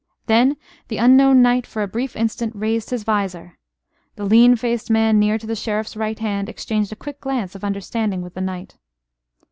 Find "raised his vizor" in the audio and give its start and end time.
2.55-3.59